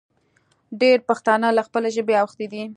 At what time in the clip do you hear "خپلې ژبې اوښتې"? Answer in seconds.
1.67-2.47